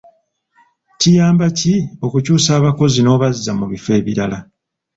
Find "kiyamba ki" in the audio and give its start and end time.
0.99-1.73